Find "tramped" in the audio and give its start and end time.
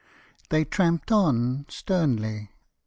0.65-1.11